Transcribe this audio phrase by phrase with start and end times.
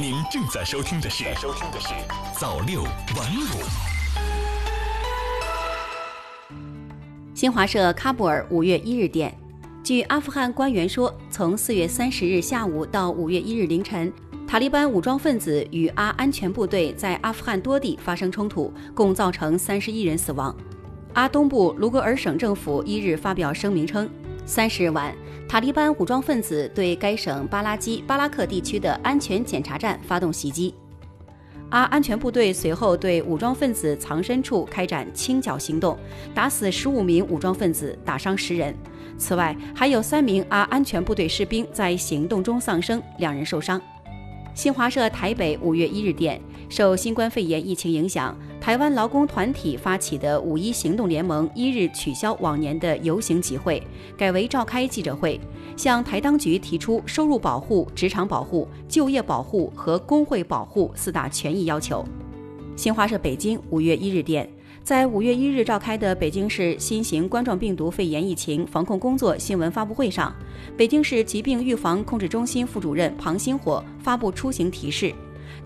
[0.00, 1.88] 您正在收听的是《收听的是
[2.32, 2.90] 早六晚
[3.36, 3.60] 五》。
[7.34, 9.36] 新华社喀布尔五月一日电，
[9.84, 14.10] 据阿富汗官员说，从四月三十日下午到五月一日凌晨，
[14.48, 20.56] 塔利班武装分子与阿安全部队在阿富汗多地发生冲突，共造成三十一人死亡。
[21.12, 24.08] 阿东部卢格尔省政府一日发表声明称，
[24.46, 25.14] 三十日晚，
[25.48, 30.74] 塔利班武装分子对该省巴拉基巴拉克地区的安全检查站发动袭击。
[31.70, 35.96] 阿安全部队随后对武装分子藏身处开展清剿行动，
[36.34, 38.74] 打死十五名武装分子，打伤十人。
[39.16, 43.80] 此外，还有三名阿安全部队士兵在行动中丧生，两人受伤。
[44.52, 53.82] 新华社台北五月一日电，受新冠肺炎疫情影响，台湾劳工团体发起的五一行动联盟一日取消往年的游行集会，
[54.18, 55.40] 改为召开记者会，
[55.76, 62.04] 向台当局提出收入保护、职场保护、就业保护和工会保护四大权益要求。
[62.76, 64.48] 新华社北京五月一日电。
[64.82, 70.34] 在五月一日召开的北京市新型冠状病毒肺炎疫情防控工作新闻发布会上，
[70.76, 75.12] 北京市疾病预防控制中心副主任庞星火发布出行提示：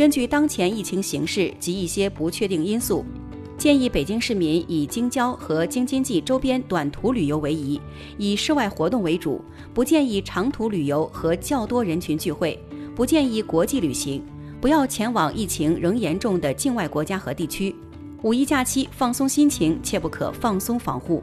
[0.00, 3.04] 根据当前疫情形势及一些不确定因素，
[3.58, 7.78] 建议北京市民以京郊和京津冀周边短途旅游为宜，
[8.16, 12.58] 以室外活动为主，不建议长途旅游和较多人群聚会，
[12.96, 14.22] 不建议国际旅行，
[14.58, 17.76] 不要前往疫情仍严重的境外国家和地区。
[18.22, 21.22] 五一假期放松心情，切不可放松防护。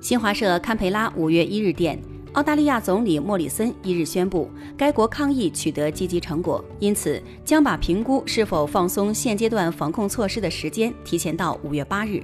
[0.00, 2.00] 新华社堪培拉五月一日电，
[2.34, 12.22] 澳大利亚总理莫里森一日宣布，该国抗疫取得积极成果，因此将把评估是否放松现阶段防控措施的时间提前到五月八日。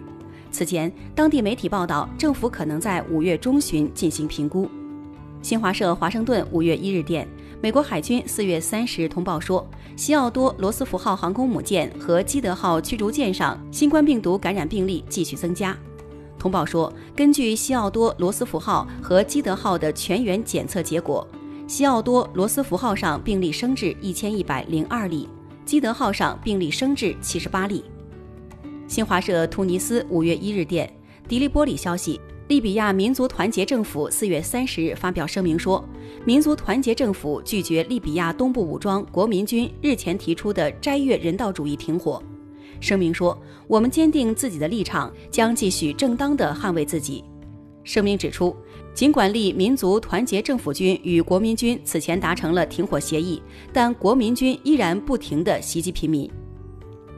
[0.52, 4.68] 此前，当地媒体报道，政府可能在五月中旬进行评估。
[5.42, 7.26] 新华社华盛顿五月一日电。
[7.60, 15.74] 美国海军四月三十日通报说，西奥多·罗斯福号航空母舰和基德号驱逐舰上新冠病毒感染病例继续增加。
[16.44, 21.26] 通报说，根据西奥多·罗斯福号和基德号的全员检测结果，
[21.66, 25.26] 西奥多·罗斯福号上病例升至一千一百零二例，
[25.64, 27.82] 基德号上病例升至七十八例。
[28.86, 30.94] 新华社突尼斯五月一日电，
[31.26, 32.20] 迪利波里消息。
[32.48, 35.82] 利比亚民族团结政府四月三十日发表声明说，
[36.26, 42.22] 民族团结政府拒绝利比亚东部武装国民军日前提出的斋月人道主义停火。
[42.80, 43.36] 声明说，
[43.66, 47.24] 我们坚定自己的立场，将继续正当的捍卫自己。
[47.82, 48.56] 声明指出，
[48.94, 53.42] 尽管利民族团结政府军与国民军此前达成了停火协议，
[53.72, 56.30] 但国民军依然不停地袭击平民。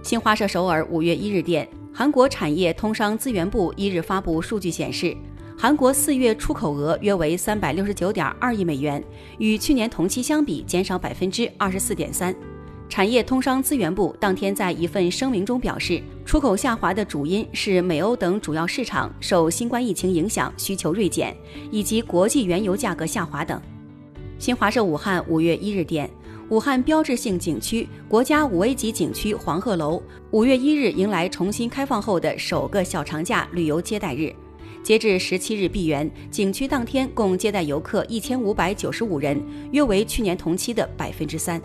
[0.03, 1.69] 新华社首尔五月一日电。
[1.99, 5.17] 韩国产业通商资源部一日发布数据显示，
[5.57, 9.03] 韩国四月出口额约为三百六十九点二亿美元，
[9.39, 12.37] 与去年同期相比减少百分之二十四点三。
[12.89, 21.37] 产业通商资源部当天在一份声明中表示，出口下滑的主因是美欧等主要市场受新冠疫情影响需求锐减，
[21.71, 23.61] 以及国际原油价格下滑等。
[24.39, 26.09] 新华社武汉五月一日电。
[26.49, 34.33] 武汉标志性景区、国家五 A 级景区黄鹤楼，五月一日迎来重新开放后的首个小长假旅游接待日。
[34.81, 39.43] 截至十七日闭园，景区当天共接待游客一千五百九十五人，
[39.73, 41.61] 约为去年同期的百分之三。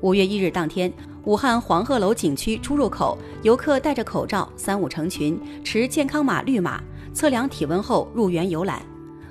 [0.00, 0.92] 五月一日当天，
[1.24, 6.80] 武汉黄鹤楼景区出入口，游客戴着口罩，三五成群，持健康码绿码，
[7.12, 8.80] 测量体温后入园游览。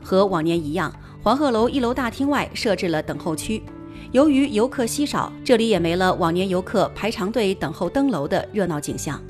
[0.03, 3.63] 和往年一样，黄鹤楼一楼大厅外设置了等候区。
[4.11, 9.21] 由于游客稀少，这里也没了往年游客排长队等候登楼的热闹景象。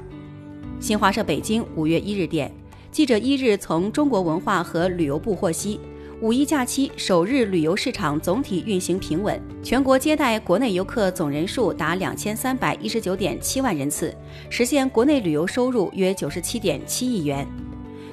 [0.80, 2.52] 新华社北京五月一日电，
[2.92, 5.80] 记者一日从中国文化和旅游部获悉，
[6.20, 14.12] 五一假期首日旅游市场总体运行平稳，全国接待国内游客总人数达两千三百一十九点七万人次，
[14.50, 17.48] 实现国内旅游收入约九十七点七亿元。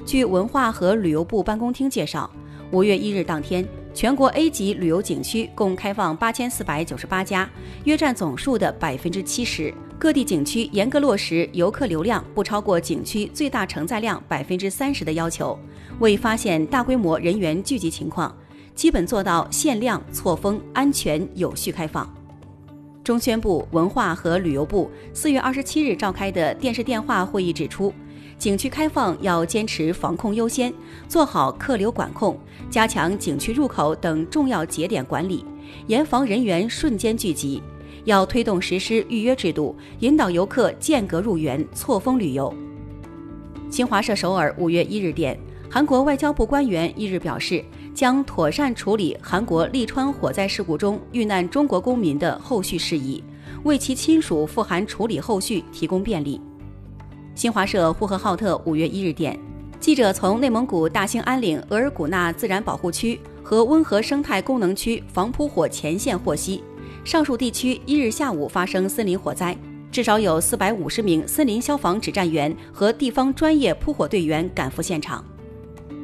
[0.05, 2.29] 据文化和旅游部办公厅介绍，
[2.71, 3.67] 五月一日当天。
[3.91, 7.49] 全国 A 级旅游景区共开放八千四百九十八家，
[7.85, 9.73] 约占总数的百分之七十。
[9.97, 15.57] 各地景区严格落实游客流量不超过景区最大承载量百分之三十的要求，
[15.99, 18.35] 未发现大规模人员聚集情况，
[18.75, 22.13] 基本做到限量、错峰、安全、有序开放。
[23.03, 27.93] 中宣部、文化和旅游部四月二十七日召开的电视电话会议指出。
[28.37, 30.73] 景区开放要坚持防控优先，
[31.07, 32.37] 做好客流管控，
[32.69, 35.45] 加强景区入口等重要节点管理，
[35.87, 37.63] 严防人员瞬间聚集。
[38.05, 42.53] 要推动实施预约制度，引导游客间隔入园、错峰旅游。
[43.69, 45.37] 新华社首尔五月一日电，
[45.69, 53.21] 韩国外交部官员一日表示，将妥善处理韩国利川火灾事故中遇难中国公民的后续事宜。
[53.63, 56.39] 为其亲属赴韩处理后续提供便利。
[57.33, 59.37] 新华社呼和浩特五月一日电，
[59.79, 66.63] 记者从内蒙古大兴安岭额尔古纳自然保护区和温和生态功能区防扑火前线获悉，
[67.05, 69.55] 上述地区一日下午发生森林火灾，
[69.91, 75.23] 至少有四百五十名森林消防指战员和地方专业扑火队员赶赴现场。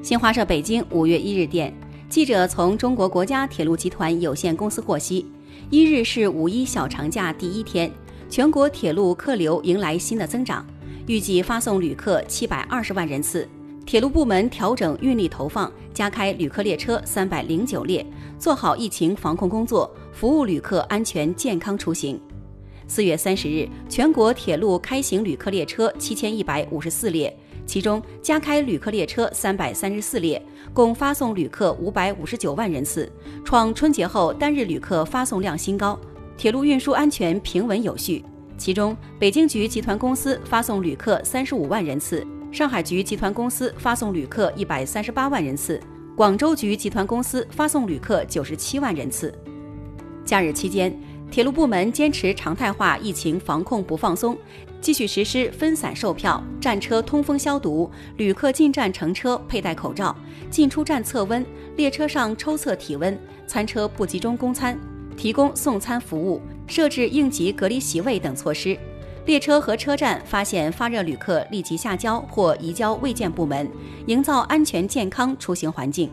[0.04, 1.74] 新华社北京五月一日电，
[2.08, 5.26] 记者从中国国家铁路集团有限公司获悉，
[5.72, 7.92] 一日是五一小长假第一天，
[8.30, 10.64] 全国铁路客流迎来新的增长。
[11.08, 13.50] 预计发送旅客七百二十万人次，
[13.86, 18.06] 铁路部门调整运力投放，加开旅客列车三百零九列，
[18.40, 22.20] 做好疫情防控工作，服务旅客安全健康出行。
[22.88, 27.36] 四月三十日，全国铁路开行旅客列车七千一百五十四列，
[27.66, 30.42] 其中加开旅客列车三百三十四列，
[30.74, 33.12] 共发送旅客五百五十九万人次，
[33.44, 36.00] 创春节后单日旅客发送量新高，
[36.38, 38.24] 铁路运输安全平稳有序。
[38.58, 45.80] 其中，北京局集团公司发送旅客三十五万人次，上海局集团公司发送旅客一百三十八万人次，
[46.18, 49.34] 广州局集团公司发送旅客九十七万人次。
[50.26, 50.94] 假日期间，
[51.32, 54.38] 铁路部门坚持常态化疫情防控不放松，
[54.82, 60.14] 继续实施分散售票、站车通风消毒、旅客进站乘车佩戴口罩、
[60.50, 61.46] 进出站测温、
[61.78, 63.18] 列车上抽测体温、
[63.48, 64.78] 餐车不集中供餐。
[65.16, 68.78] 提供送餐服务，设置应急隔离席位等措施。
[69.24, 73.70] 列车和车站发现发热旅客，立即下交或移交卫健部门，
[74.08, 76.10] 营造安全健康出行环境。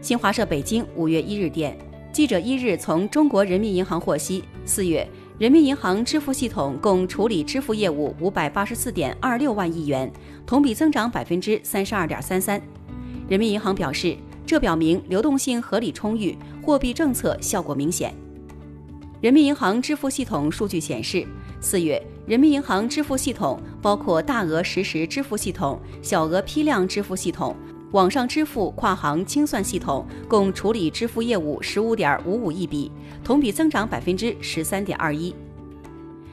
[0.00, 1.76] 新华社北京五月一日电，
[2.12, 5.06] 记者一日从中国人民银行获悉，四月
[5.38, 10.10] 人民银行支付系统共处理支付业务五百八十四点二六万亿元，
[10.46, 12.62] 同比增长百分之三十二点三三。
[13.28, 14.16] 人民银行表示，
[14.46, 18.14] 这表明流动性合理充裕，货币政策效果明显。
[19.20, 21.26] 人民银行支付系统数据显示，
[21.60, 27.54] 四月人民银行支付系统包括大额实时支付系统、小额批量支付系统、
[27.92, 32.90] 网上支付跨行清算系统，共处理支付业务十五点五五亿笔，
[33.22, 35.32] 同比增长百分之十三点二一。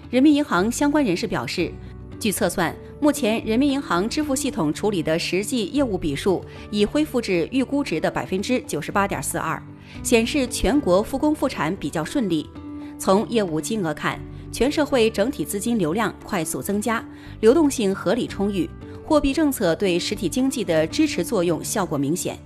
[0.10, 1.72] 人民银行相关人士表示，
[2.20, 9.62] 据测算，目前人民银行支付系统处理的实际业务笔数已恢复至预估值的百分之九十八点四二，
[10.02, 12.50] 显示全国复工复产比较顺利。
[12.98, 14.20] 从业务金额看，
[14.54, 17.04] 全社会整体资金流量快速增加，
[17.40, 18.70] 流动性合理充裕，
[19.04, 22.38] 货币政策对实体经济的支持作用效果明显。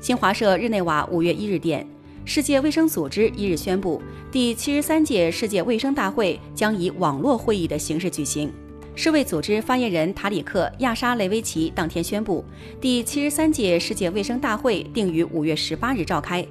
[0.00, 1.84] 新华社日内瓦五月一日电，
[2.24, 8.52] 世界卫生组织一日宣布，第七十三届世界卫生大会将以网络会议的形式举行。
[8.94, 12.44] 世卫组织发言人塔里克·亚沙雷维奇当天宣布，
[12.80, 16.46] 第七十三届世界卫生大会定于五月十八日召开。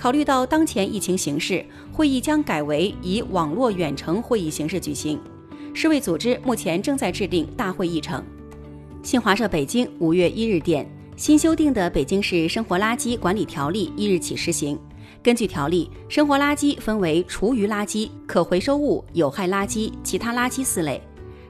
[0.00, 1.62] 考虑到当前疫情形势，
[1.92, 5.20] 会议将改为以网络远程会议形式举行。
[5.74, 8.24] 世卫组织目前正在制定大会议程。
[9.02, 14.78] 新华社北京五月一日电，新修订的《北京市生活垃圾管理条例》一日起施行。
[15.22, 20.98] 根据条例，生活垃圾分为厨余垃圾、可回收物、有害垃圾、其他垃圾四类。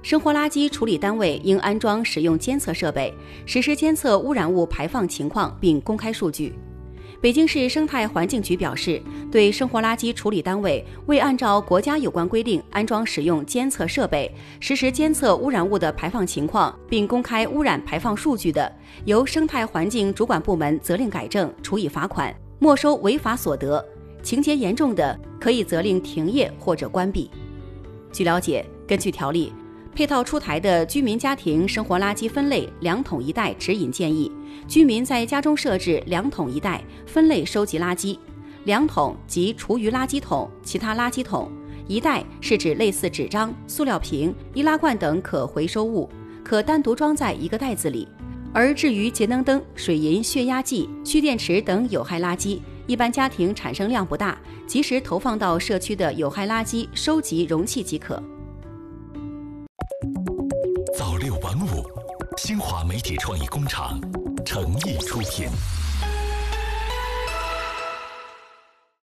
[0.03, 3.15] 生活垃圾处理单位应安装使用监测设备，
[3.47, 6.53] 实时监测污染物排放情况，并公开数据。
[7.21, 9.01] 北京市生态环境局表示，
[9.31, 18.73] 对生活垃圾处理单位未按照国家有关规定安装使用监测设备，实时监测污染物的排放情况，并公开污染排放数据的，
[19.05, 23.85] 由生态环境主管部门责令改正、处以罚款、没收违法所得；
[24.23, 27.31] 情节严重的，可以责令停业或者关闭。
[28.11, 29.53] 据了解，根据条例。
[29.95, 34.31] 配套出台的居民家庭生活垃圾分类两桶一袋指引建议，
[34.67, 38.19] 居民在家中设置两桶一袋分类收集垃圾。
[38.65, 41.49] 两桶即厨余垃圾桶、其他垃圾桶；
[41.87, 46.09] 一袋是指类似纸张、塑料瓶、易拉罐等可回收物，
[46.45, 48.07] 可单独装在一个袋子里。
[48.53, 58.23] 而至于节能灯、水银、血压计、蓄电池等有害垃圾，一般家庭产生量不大，及时投放到社区的有害垃圾收集容器即可。
[62.91, 64.01] 媒体创意工厂
[64.45, 65.49] 诚意出品。